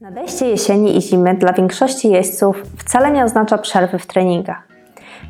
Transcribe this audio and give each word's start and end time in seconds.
Nadejście 0.00 0.48
jesieni 0.48 0.96
i 0.96 1.02
zimy 1.02 1.34
dla 1.34 1.52
większości 1.52 2.10
jeźdźców 2.10 2.62
wcale 2.76 3.10
nie 3.10 3.24
oznacza 3.24 3.58
przerwy 3.58 3.98
w 3.98 4.06
treningach. 4.06 4.68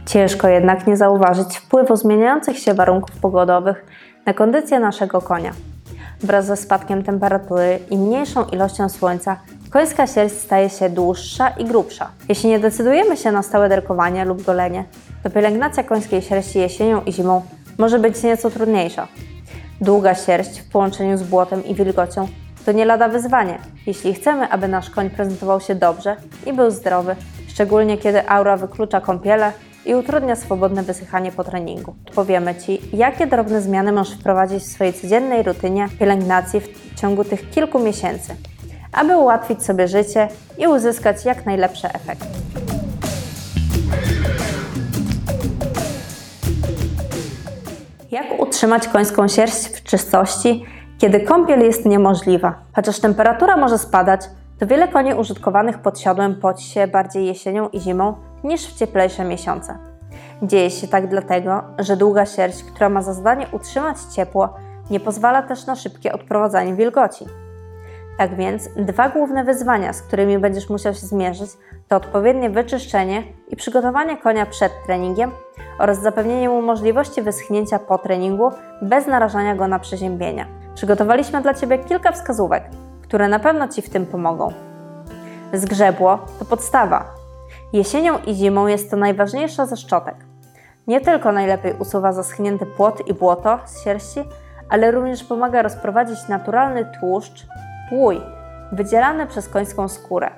Ciężko 0.07 0.49
jednak 0.49 0.87
nie 0.87 0.97
zauważyć 0.97 1.57
wpływu 1.57 1.97
zmieniających 1.97 2.59
się 2.59 2.75
warunków 2.75 3.17
pogodowych 3.17 3.85
na 4.27 4.35
kondycję 4.35 4.81
naszego 4.81 5.21
konia. 5.21 5.53
Wraz 6.21 6.47
ze 6.47 6.57
spadkiem 6.57 7.03
temperatury 7.03 7.79
i 7.91 7.99
mniejszą 7.99 8.45
ilością 8.45 8.89
słońca, 8.89 9.37
końska 9.71 10.07
sierść 10.07 10.37
staje 10.37 10.71
się 10.71 10.89
dłuższa 10.89 11.49
i 11.49 11.65
grubsza. 11.65 12.11
Jeśli 12.29 12.49
nie 12.49 12.59
decydujemy 12.59 13.17
się 13.17 13.33
na 13.33 13.43
stałe 13.43 13.69
derkowanie 13.69 14.25
lub 14.25 14.43
golenie, 14.43 14.85
to 15.23 15.31
pielęgnacja 15.31 15.83
końskiej 15.83 16.23
sierści 16.23 16.59
jesienią 16.59 17.05
i 17.05 17.13
zimą 17.13 17.43
może 17.79 17.99
być 17.99 18.23
nieco 18.23 18.51
trudniejsza. 18.51 19.09
Długa 19.81 20.15
sierść 20.15 20.61
w 20.61 20.71
połączeniu 20.71 21.19
z 21.19 21.23
błotem 21.23 21.65
i 21.65 21.75
wilgocią 21.75 22.29
to 22.69 22.73
nie 22.73 22.85
lada 22.85 23.09
wyzwanie, 23.09 23.59
jeśli 23.87 24.15
chcemy, 24.15 24.49
aby 24.49 24.69
nasz 24.69 24.91
koń 24.91 25.11
prezentował 25.11 25.61
się 25.61 25.75
dobrze 25.75 26.17
i 26.47 26.53
był 26.53 26.71
zdrowy, 26.71 27.17
szczególnie 27.49 27.99
kiedy 27.99 28.29
aura 28.29 28.57
wyklucza 28.57 29.01
kąpiele 29.01 29.53
i 29.87 29.95
utrudnia 29.95 30.37
swobodne 30.37 30.83
wysychanie 30.83 31.33
po 31.33 31.45
treningu. 31.45 31.95
Powiemy 32.15 32.55
Ci, 32.55 32.81
jakie 32.93 33.27
drobne 33.27 33.63
zmiany 33.63 33.93
możesz 33.93 34.15
wprowadzić 34.15 34.63
w 34.63 34.67
swojej 34.67 34.93
codziennej 34.93 35.43
rutynie 35.43 35.89
pielęgnacji 35.99 36.61
w 36.61 36.95
ciągu 37.01 37.25
tych 37.25 37.51
kilku 37.51 37.79
miesięcy, 37.79 38.37
aby 38.93 39.17
ułatwić 39.17 39.65
sobie 39.65 39.89
życie 39.89 40.29
i 40.59 40.67
uzyskać 40.67 41.25
jak 41.25 41.47
najlepsze 41.47 41.95
efekty. 41.95 42.27
Jak 48.11 48.41
utrzymać 48.41 48.89
końską 48.89 49.29
sierść 49.29 49.69
w 49.69 49.83
czystości, 49.83 50.65
kiedy 50.99 51.21
kąpiel 51.21 51.61
jest 51.61 51.87
niemożliwa? 51.87 52.55
Chociaż 52.77 53.01
temperatura 53.01 53.57
może 53.57 53.79
spadać, 53.79 54.21
to 54.59 54.67
wiele 54.67 54.89
koni 54.89 55.15
użytkowanych 55.15 55.79
pod 55.79 56.01
siodłem 56.01 56.35
poci 56.35 56.65
się 56.65 56.87
bardziej 56.87 57.27
jesienią 57.27 57.69
i 57.69 57.81
zimą 57.81 58.15
niż 58.45 58.67
w 58.67 58.79
cieplejsze 58.79 59.25
miesiące. 59.25 59.79
Dzieje 60.43 60.71
się 60.71 60.89
tak 60.89 61.09
dlatego, 61.09 61.63
że 61.79 61.97
długa 61.97 62.27
sierść, 62.27 62.65
która 62.65 62.89
ma 62.89 63.03
za 63.03 63.15
zadanie 63.15 63.47
utrzymać 63.53 63.97
ciepło, 64.15 64.55
nie 64.91 65.01
pozwala 65.01 65.43
też 65.43 65.67
na 65.67 65.77
szybkie 65.77 66.13
odprowadzanie 66.13 66.75
wilgoci. 66.75 67.25
Tak 68.19 68.37
więc 68.37 68.69
dwa 68.77 69.09
główne 69.09 69.45
wyzwania, 69.45 69.93
z 69.93 70.03
którymi 70.03 70.39
będziesz 70.39 70.71
musiał 70.71 70.95
się 70.95 71.07
zmierzyć, 71.07 71.51
to 71.89 71.97
odpowiednie 71.97 72.51
wyczyszczenie 72.51 73.23
i 73.49 73.57
przygotowanie 73.57 74.17
konia 74.17 74.47
przed 74.47 74.73
treningiem 74.87 75.31
oraz 75.79 76.03
zapewnienie 76.03 76.49
mu 76.49 76.63
możliwości 76.63 77.23
wyschnięcia 77.23 77.79
po 77.79 77.99
treningu 77.99 78.51
bez 78.83 79.07
narażania 79.07 79.55
go 79.55 79.69
na 79.69 79.79
przeziębienia. 79.79 80.58
Przygotowaliśmy 80.79 81.43
dla 81.43 81.55
Ciebie 81.55 81.79
kilka 81.79 82.13
wskazówek, 82.13 82.65
które 83.03 83.29
na 83.29 83.39
pewno 83.39 83.69
Ci 83.69 83.83
w 83.83 83.91
tym 83.91 84.07
pomogą. 84.07 84.53
Zgrzebło 85.53 86.19
to 86.39 86.45
podstawa. 86.45 87.05
Jesienią 87.73 88.19
i 88.27 88.35
zimą 88.35 88.67
jest 88.67 88.91
to 88.91 88.97
najważniejsza 88.97 89.67
ze 89.67 89.77
szczotek. 89.77 90.15
Nie 90.87 91.01
tylko 91.01 91.33
najlepiej 91.33 91.75
usuwa 91.79 92.13
zaschnięty 92.13 92.67
płot 92.67 93.09
i 93.09 93.15
błoto 93.15 93.59
z 93.67 93.85
sierści, 93.85 94.25
ale 94.69 94.91
również 94.91 95.25
pomaga 95.25 95.63
rozprowadzić 95.63 96.29
naturalny 96.29 96.93
tłuszcz, 97.01 97.47
łój, 97.93 98.21
wydzielany 98.73 99.27
przez 99.27 99.49
końską 99.49 99.89
skórę, 99.89 100.31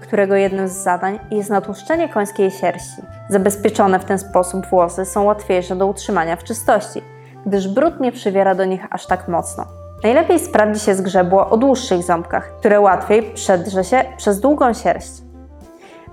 którego 0.00 0.34
jednym 0.34 0.68
z 0.68 0.72
zadań 0.72 1.18
jest 1.30 1.50
natłuszczenie 1.50 2.08
końskiej 2.08 2.50
sierści. 2.50 3.02
Zabezpieczone 3.28 3.98
w 3.98 4.04
ten 4.04 4.18
sposób 4.18 4.66
włosy 4.66 5.04
są 5.04 5.24
łatwiejsze 5.24 5.76
do 5.76 5.86
utrzymania 5.86 6.36
w 6.36 6.44
czystości, 6.44 7.02
gdyż 7.46 7.68
brud 7.68 8.00
nie 8.00 8.12
przywiera 8.12 8.54
do 8.54 8.64
nich 8.64 8.86
aż 8.90 9.06
tak 9.06 9.28
mocno. 9.28 9.64
Najlepiej 10.02 10.38
sprawdzi 10.38 10.80
się 10.80 10.94
zgrzebło 10.94 11.50
o 11.50 11.56
dłuższych 11.56 12.02
ząbkach, 12.02 12.52
które 12.58 12.80
łatwiej 12.80 13.22
przedrze 13.22 13.84
się 13.84 14.04
przez 14.16 14.40
długą 14.40 14.72
sierść. 14.72 15.12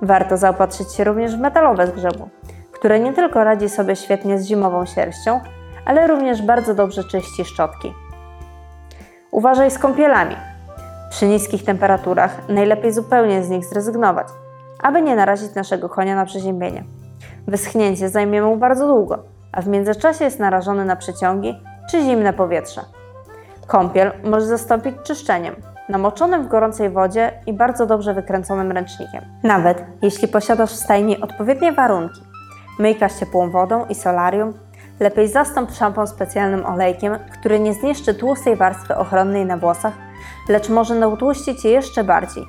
Warto 0.02 0.38
zaopatrzyć 0.38 0.94
się 0.94 1.04
również 1.04 1.36
w 1.36 1.40
metalowe 1.40 1.88
zgrzebło, 1.88 2.30
które 2.72 3.00
nie 3.00 3.14
tylko 3.14 3.44
radzi 3.44 3.70
sobie 3.70 3.96
świetnie 3.96 4.40
z 4.40 4.46
zimową 4.46 4.86
sierścią, 4.86 5.40
ale 5.86 6.08
również 6.08 6.42
bardzo 6.42 6.74
dobrze 6.74 7.04
czyści 7.04 7.46
szczotki. 7.46 7.94
Uważaj 9.32 9.72
z 9.72 9.78
kąpielami. 9.78 10.36
Przy 11.10 11.28
niskich 11.28 11.64
temperaturach 11.64 12.50
najlepiej 12.50 12.94
zupełnie 12.94 13.44
z 13.44 13.50
nich 13.50 13.66
zrezygnować, 13.66 14.28
aby 14.84 15.02
nie 15.02 15.16
narazić 15.16 15.56
naszego 15.56 15.90
konia 15.90 16.16
na 16.16 16.26
przeziębienie. 16.26 16.84
Wyschnięcie 17.48 18.10
zajmie 18.10 18.42
mu 18.42 18.58
bardzo 18.58 18.88
długo, 18.88 19.24
a 19.52 19.62
w 19.62 19.68
międzyczasie 19.68 20.26
jest 20.26 20.40
narażony 20.40 20.86
na 20.86 20.96
przeciągi 20.96 21.64
czy 21.92 22.02
zimne 22.02 22.34
powietrze. 22.34 22.82
Kąpiel 23.68 24.12
może 24.24 24.46
zastąpić 24.46 24.96
czyszczeniem, 25.04 25.56
namoczonym 25.90 26.44
w 26.44 26.48
gorącej 26.48 26.90
wodzie 26.90 27.32
i 27.46 27.54
bardzo 27.54 27.86
dobrze 27.86 28.14
wykręconym 28.14 28.72
ręcznikiem. 28.72 29.22
Nawet 29.44 29.86
jeśli 30.02 30.28
posiadasz 30.28 30.72
w 30.72 30.76
stajni 30.76 31.22
odpowiednie 31.22 31.72
warunki, 31.72 32.22
myjka 32.80 33.10
z 33.10 33.20
ciepłą 33.20 33.52
wodą 33.52 33.86
i 33.86 33.96
solarium, 33.96 34.54
lepiej 35.00 35.28
zastąp 35.28 35.72
szampon 35.72 36.08
specjalnym 36.08 36.66
olejkiem, 36.66 37.18
który 37.32 37.60
nie 37.60 37.74
zniszczy 37.74 38.14
tłustej 38.14 38.56
warstwy 38.56 38.96
ochronnej 38.96 39.46
na 39.46 39.58
włosach, 39.58 39.94
lecz 40.50 40.70
może 40.70 40.96
natłuścić 40.96 41.66
je 41.66 41.72
jeszcze 41.72 42.04
bardziej. 42.04 42.46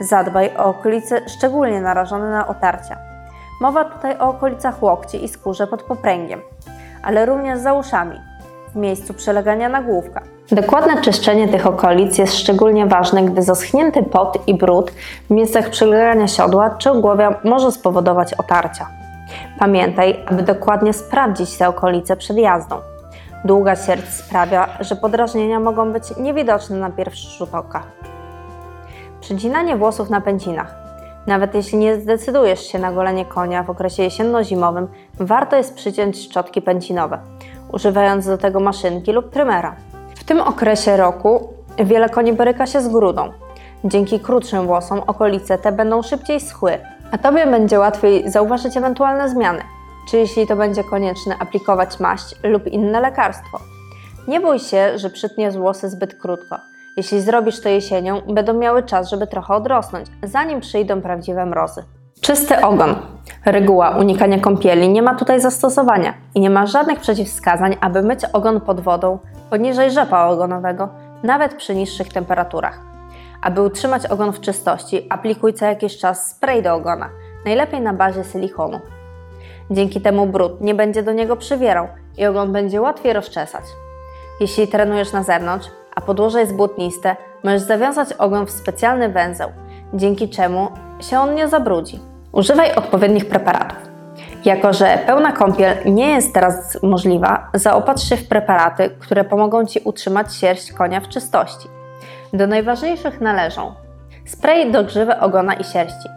Zadbaj 0.00 0.56
o 0.56 0.64
okolice 0.64 1.28
szczególnie 1.28 1.80
narażone 1.80 2.30
na 2.30 2.48
otarcia. 2.48 3.15
Mowa 3.60 3.84
tutaj 3.84 4.18
o 4.18 4.28
okolicach 4.28 4.82
łokci 4.82 5.24
i 5.24 5.28
skórze 5.28 5.66
pod 5.66 5.82
popręgiem, 5.82 6.40
ale 7.02 7.26
również 7.26 7.58
za 7.58 7.72
uszami, 7.72 8.20
w 8.72 8.76
miejscu 8.76 9.14
przelegania 9.14 9.68
nagłówka. 9.68 10.22
Dokładne 10.52 11.02
czyszczenie 11.02 11.48
tych 11.48 11.66
okolic 11.66 12.18
jest 12.18 12.34
szczególnie 12.34 12.86
ważne, 12.86 13.22
gdy 13.22 13.42
zaschnięty 13.42 14.02
pot 14.02 14.38
i 14.46 14.54
brud 14.54 14.90
w 15.26 15.30
miejscach 15.30 15.70
przylegania 15.70 16.28
siodła 16.28 16.70
czy 16.70 16.90
ogłowia 16.90 17.40
może 17.44 17.72
spowodować 17.72 18.34
otarcia. 18.34 18.86
Pamiętaj, 19.58 20.24
aby 20.26 20.42
dokładnie 20.42 20.92
sprawdzić 20.92 21.58
te 21.58 21.68
okolice 21.68 22.16
przed 22.16 22.36
jazdą. 22.36 22.76
Długa 23.44 23.76
sierść 23.76 24.12
sprawia, 24.12 24.68
że 24.80 24.96
podrażnienia 24.96 25.60
mogą 25.60 25.92
być 25.92 26.16
niewidoczne 26.16 26.76
na 26.76 26.90
pierwszy 26.90 27.28
rzut 27.38 27.54
oka. 27.54 27.82
Przycinanie 29.20 29.76
włosów 29.76 30.10
na 30.10 30.20
pędzinach. 30.20 30.85
Nawet 31.26 31.54
jeśli 31.54 31.78
nie 31.78 32.00
zdecydujesz 32.00 32.66
się 32.66 32.78
na 32.78 32.92
golenie 32.92 33.24
konia 33.24 33.62
w 33.62 33.70
okresie 33.70 34.02
jesienno-zimowym, 34.02 34.86
warto 35.14 35.56
jest 35.56 35.74
przyciąć 35.74 36.24
szczotki 36.24 36.62
pędzinowe, 36.62 37.18
używając 37.72 38.26
do 38.26 38.38
tego 38.38 38.60
maszynki 38.60 39.12
lub 39.12 39.30
trymera. 39.30 39.76
W 40.16 40.24
tym 40.24 40.40
okresie 40.40 40.96
roku 40.96 41.52
wiele 41.78 42.08
koni 42.08 42.32
boryka 42.32 42.66
się 42.66 42.80
z 42.80 42.88
grudą. 42.88 43.32
Dzięki 43.84 44.20
krótszym 44.20 44.66
włosom 44.66 45.02
okolice 45.06 45.58
te 45.58 45.72
będą 45.72 46.02
szybciej 46.02 46.40
schły, 46.40 46.78
a 47.10 47.18
Tobie 47.18 47.46
będzie 47.46 47.78
łatwiej 47.78 48.30
zauważyć 48.30 48.76
ewentualne 48.76 49.28
zmiany, 49.28 49.62
czy 50.10 50.16
jeśli 50.16 50.46
to 50.46 50.56
będzie 50.56 50.84
konieczne 50.84 51.38
aplikować 51.38 52.00
maść 52.00 52.34
lub 52.42 52.66
inne 52.66 53.00
lekarstwo. 53.00 53.60
Nie 54.28 54.40
bój 54.40 54.58
się, 54.58 54.98
że 54.98 55.10
przytniesz 55.10 55.56
włosy 55.56 55.90
zbyt 55.90 56.14
krótko. 56.14 56.56
Jeśli 56.96 57.20
zrobisz 57.20 57.60
to 57.60 57.68
jesienią, 57.68 58.20
będą 58.28 58.54
miały 58.54 58.82
czas, 58.82 59.10
żeby 59.10 59.26
trochę 59.26 59.54
odrosnąć, 59.54 60.06
zanim 60.22 60.60
przyjdą 60.60 61.02
prawdziwe 61.02 61.46
mrozy. 61.46 61.84
Czysty 62.20 62.60
ogon. 62.60 62.94
Reguła 63.44 63.90
unikania 63.90 64.40
kąpieli 64.40 64.88
nie 64.88 65.02
ma 65.02 65.14
tutaj 65.14 65.40
zastosowania 65.40 66.14
i 66.34 66.40
nie 66.40 66.50
ma 66.50 66.66
żadnych 66.66 67.00
przeciwwskazań, 67.00 67.76
aby 67.80 68.02
myć 68.02 68.20
ogon 68.32 68.60
pod 68.60 68.80
wodą 68.80 69.18
poniżej 69.50 69.90
rzepa 69.90 70.26
ogonowego, 70.26 70.88
nawet 71.22 71.54
przy 71.54 71.74
niższych 71.74 72.08
temperaturach. 72.08 72.80
Aby 73.42 73.62
utrzymać 73.62 74.06
ogon 74.06 74.32
w 74.32 74.40
czystości, 74.40 75.06
aplikuj 75.10 75.54
co 75.54 75.64
jakiś 75.64 75.98
czas 75.98 76.30
spray 76.30 76.62
do 76.62 76.74
ogona, 76.74 77.08
najlepiej 77.44 77.80
na 77.80 77.92
bazie 77.92 78.24
silikonu. 78.24 78.80
Dzięki 79.70 80.00
temu 80.00 80.26
brud 80.26 80.60
nie 80.60 80.74
będzie 80.74 81.02
do 81.02 81.12
niego 81.12 81.36
przywierał 81.36 81.88
i 82.18 82.26
ogon 82.26 82.52
będzie 82.52 82.80
łatwiej 82.80 83.12
rozczesać. 83.12 83.64
Jeśli 84.40 84.68
trenujesz 84.68 85.12
na 85.12 85.22
zewnątrz, 85.22 85.68
a 85.96 86.00
podłoże 86.00 86.40
jest 86.40 86.54
błotniste, 86.54 87.16
możesz 87.44 87.62
zawiązać 87.62 88.12
ogon 88.12 88.46
w 88.46 88.50
specjalny 88.50 89.08
węzeł, 89.08 89.50
dzięki 89.94 90.28
czemu 90.28 90.68
się 91.00 91.20
on 91.20 91.34
nie 91.34 91.48
zabrudzi. 91.48 92.00
Używaj 92.32 92.74
odpowiednich 92.74 93.28
preparatów. 93.28 93.78
Jako, 94.44 94.72
że 94.72 94.98
pełna 95.06 95.32
kąpiel 95.32 95.76
nie 95.84 96.10
jest 96.10 96.34
teraz 96.34 96.82
możliwa, 96.82 97.50
zaopatrz 97.54 98.08
się 98.08 98.16
w 98.16 98.28
preparaty, 98.28 98.90
które 98.98 99.24
pomogą 99.24 99.66
Ci 99.66 99.80
utrzymać 99.84 100.34
sierść 100.34 100.72
konia 100.72 101.00
w 101.00 101.08
czystości. 101.08 101.68
Do 102.32 102.46
najważniejszych 102.46 103.20
należą 103.20 103.74
spray 104.26 104.72
do 104.72 104.84
grzywy 104.84 105.20
ogona 105.20 105.54
i 105.54 105.64
sierści, 105.64 106.08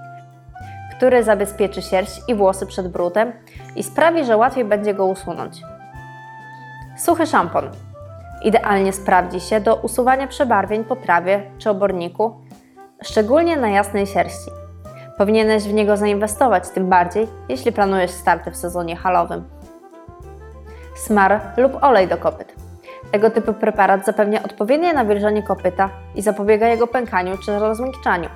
który 0.98 1.24
zabezpieczy 1.24 1.82
sierść 1.82 2.22
i 2.28 2.36
włosy 2.36 2.66
przed 2.66 2.88
brudem 2.88 3.34
i 3.75 3.84
sprawi, 3.84 4.25
że 4.25 4.38
łatwiej 4.38 4.66
będzie 4.66 4.94
go 4.94 5.06
usunąć. 5.06 5.62
Suchy 6.98 7.28
szampon. 7.28 7.70
Idealnie 8.44 8.94
sprawdzi 8.94 9.39
się 9.39 9.59
do 9.59 9.75
usuwania 9.75 10.27
przebarwień 10.27 10.83
po 10.83 10.95
trawie 10.95 11.44
czy 11.57 11.69
oborniku, 11.69 12.36
szczególnie 13.03 13.57
na 13.57 13.69
jasnej 13.69 14.07
sierści. 14.07 14.51
Powinieneś 15.18 15.63
w 15.63 15.74
niego 15.74 15.97
zainwestować, 15.97 16.69
tym 16.69 16.89
bardziej 16.89 17.27
jeśli 17.50 17.71
planujesz 17.71 18.12
starty 18.12 18.51
w 18.51 18.57
sezonie 18.57 18.95
halowym. 18.95 19.44
Smar 20.95 21.41
lub 21.57 21.83
olej 21.83 22.07
do 22.07 22.18
kopyt. 22.18 22.56
Tego 23.12 23.30
typu 23.30 23.53
preparat 23.53 24.06
zapewnia 24.06 24.44
odpowiednie 24.44 24.94
nawilżenie 24.94 25.44
kopyta 25.44 25.89
i 26.15 26.21
zapobiega 26.21 26.68
jego 26.68 26.88
pękaniu 26.88 27.38
czy 27.38 27.59
rozmiękczaniu. 27.59 28.30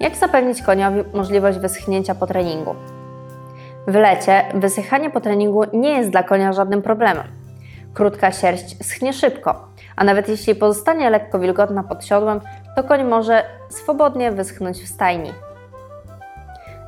Jak 0.00 0.16
zapewnić 0.16 0.62
koniowi 0.62 1.04
możliwość 1.14 1.58
wyschnięcia 1.58 2.14
po 2.14 2.26
treningu? 2.26 2.74
W 3.86 3.94
lecie 3.94 4.44
wysychanie 4.54 5.10
po 5.10 5.20
treningu 5.20 5.64
nie 5.72 5.90
jest 5.98 6.10
dla 6.10 6.22
konia 6.22 6.52
żadnym 6.52 6.82
problemem. 6.82 7.39
Krótka 7.94 8.32
sierść 8.32 8.84
schnie 8.86 9.12
szybko, 9.12 9.68
a 9.96 10.04
nawet 10.04 10.28
jeśli 10.28 10.54
pozostanie 10.54 11.10
lekko 11.10 11.38
wilgotna 11.38 11.82
pod 11.82 12.04
siodłem, 12.04 12.40
to 12.76 12.84
koń 12.84 13.04
może 13.04 13.42
swobodnie 13.68 14.32
wyschnąć 14.32 14.78
w 14.78 14.88
stajni. 14.88 15.32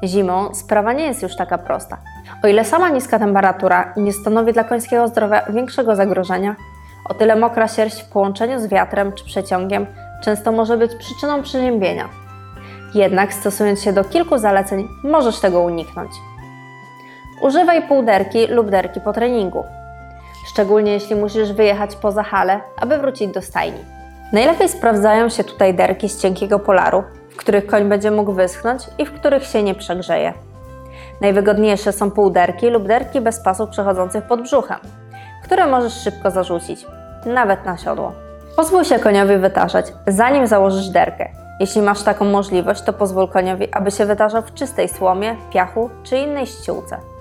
Zimą 0.04 0.54
sprawa 0.54 0.92
nie 0.92 1.04
jest 1.04 1.22
już 1.22 1.36
taka 1.36 1.58
prosta. 1.58 1.98
O 2.44 2.46
ile 2.48 2.64
sama 2.64 2.88
niska 2.88 3.18
temperatura 3.18 3.92
nie 3.96 4.12
stanowi 4.12 4.52
dla 4.52 4.64
końskiego 4.64 5.08
zdrowia 5.08 5.42
większego 5.50 5.96
zagrożenia, 5.96 6.56
o 7.10 7.14
tyle 7.14 7.36
mokra 7.36 7.68
sierść 7.68 8.02
w 8.02 8.08
połączeniu 8.08 8.60
z 8.60 8.66
wiatrem 8.66 9.12
czy 9.12 9.24
przeciągiem 9.24 9.86
często 10.22 10.52
może 10.52 10.76
być 10.76 10.94
przyczyną 10.94 11.42
przeziębienia. 11.42 12.08
Jednak 12.94 13.34
stosując 13.34 13.82
się 13.82 13.92
do 13.92 14.04
kilku 14.04 14.38
zaleceń, 14.38 14.88
możesz 15.04 15.40
tego 15.40 15.60
uniknąć. 15.60 16.10
Używaj 17.40 17.88
półderki 17.88 18.46
lub 18.46 18.70
derki 18.70 19.00
po 19.00 19.12
treningu, 19.12 19.64
szczególnie 20.52 20.92
jeśli 20.92 21.16
musisz 21.16 21.52
wyjechać 21.52 21.96
poza 21.96 22.22
halę, 22.22 22.60
aby 22.76 22.98
wrócić 22.98 23.32
do 23.32 23.42
stajni. 23.42 23.84
Najlepiej 24.32 24.68
sprawdzają 24.68 25.28
się 25.28 25.44
tutaj 25.44 25.74
derki 25.74 26.08
z 26.08 26.22
cienkiego 26.22 26.58
polaru, 26.58 27.02
w 27.30 27.36
których 27.36 27.66
koń 27.66 27.88
będzie 27.88 28.10
mógł 28.10 28.32
wyschnąć 28.32 28.82
i 28.98 29.06
w 29.06 29.12
których 29.12 29.44
się 29.44 29.62
nie 29.62 29.74
przegrzeje. 29.74 30.32
Najwygodniejsze 31.20 31.92
są 31.92 32.10
półderki 32.10 32.70
lub 32.70 32.86
derki 32.86 33.20
bez 33.20 33.40
pasów 33.40 33.70
przechodzących 33.70 34.24
pod 34.24 34.42
brzuchem, 34.42 34.78
które 35.44 35.66
możesz 35.66 35.92
szybko 35.92 36.30
zarzucić, 36.30 36.86
nawet 37.26 37.64
na 37.64 37.76
siodło. 37.76 38.12
Pozwól 38.56 38.84
się 38.84 38.98
koniowi 38.98 39.36
wytarzać, 39.36 39.92
zanim 40.06 40.46
założysz 40.46 40.88
derkę. 40.88 41.28
Jeśli 41.60 41.82
masz 41.82 42.02
taką 42.02 42.24
możliwość, 42.24 42.82
to 42.82 42.92
pozwól 42.92 43.28
koniowi, 43.28 43.72
aby 43.72 43.90
się 43.90 44.06
wytarzał 44.06 44.42
w 44.42 44.54
czystej 44.54 44.88
słomie, 44.88 45.36
piachu 45.52 45.90
czy 46.02 46.16
innej 46.16 46.46
ściółce. 46.46 47.11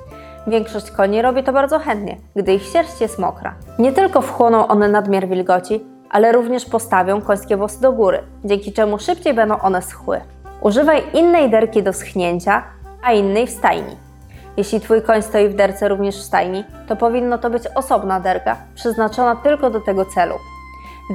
Większość 0.48 0.92
koni 0.92 1.22
robi 1.22 1.44
to 1.44 1.54
bardzo 1.54 1.80
chętnie, 1.80 2.18
gdy 2.36 2.54
ich 2.54 2.64
sierść 2.64 3.02
jest 3.02 3.20
mokra. 3.20 3.56
Nie 3.80 3.92
tylko 3.94 4.22
wchłoną 4.22 4.68
one 4.68 4.88
nadmiar 4.88 5.28
wilgoci, 5.28 5.86
ale 6.10 6.32
również 6.32 6.66
postawią 6.66 7.22
końskie 7.22 7.58
włosy 7.58 7.82
do 7.82 7.92
góry, 7.92 8.24
dzięki 8.44 8.74
czemu 8.74 9.00
szybciej 9.00 9.34
będą 9.34 9.60
one 9.60 9.82
schły. 9.82 10.22
Używaj 10.62 11.04
innej 11.14 11.50
derki 11.50 11.84
do 11.84 11.94
schnięcia, 11.94 12.64
a 13.04 13.14
innej 13.14 13.48
w 13.48 13.50
stajni. 13.50 13.98
Jeśli 14.58 14.80
Twój 14.80 15.02
koń 15.02 15.22
stoi 15.22 15.50
w 15.50 15.56
derce 15.56 15.88
również 15.88 16.18
w 16.18 16.24
stajni, 16.24 16.64
to 16.88 16.96
powinno 16.96 17.38
to 17.38 17.50
być 17.50 17.64
osobna 17.76 18.20
derka, 18.20 18.58
przeznaczona 18.76 19.36
tylko 19.36 19.70
do 19.70 19.82
tego 19.82 20.06
celu. 20.06 20.36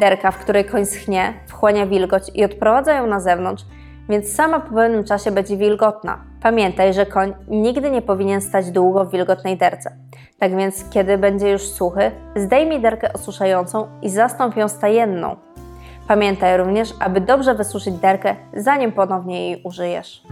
Derka, 0.01 0.31
w 0.31 0.39
której 0.39 0.65
koń 0.65 0.87
schnie, 0.87 1.35
wchłania 1.47 1.87
wilgoć 1.87 2.31
i 2.35 2.45
odprowadza 2.45 2.95
ją 2.95 3.07
na 3.07 3.21
zewnątrz, 3.21 3.65
więc 4.09 4.35
sama 4.35 4.61
po 4.61 4.75
pewnym 4.75 5.05
czasie 5.05 5.31
będzie 5.31 5.57
wilgotna. 5.57 6.19
Pamiętaj, 6.43 6.95
że 6.95 7.07
koń 7.07 7.35
nigdy 7.49 7.91
nie 7.91 8.03
powinien 8.03 8.41
stać 8.41 8.71
długo 8.71 9.05
w 9.05 9.11
wilgotnej 9.11 9.57
derce. 9.57 9.97
Tak 10.39 10.57
więc, 10.57 10.91
kiedy 10.91 11.19
będzie 11.19 11.51
już 11.51 11.63
suchy, 11.63 12.11
zdejmij 12.37 12.81
derkę 12.81 13.13
osuszającą 13.13 13.87
i 14.03 14.11
zastąp 14.11 14.57
ją 14.57 14.69
stajenną. 14.69 15.37
Pamiętaj 16.09 16.57
również, 16.57 16.95
aby 17.01 17.21
dobrze 17.21 17.55
wysuszyć 17.55 17.95
derkę, 17.95 18.37
zanim 18.57 18.93
ponownie 18.93 19.51
jej 19.51 19.63
użyjesz. 19.63 20.23